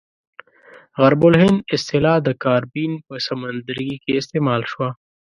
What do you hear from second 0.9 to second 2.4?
غرب الهند اصطلاح د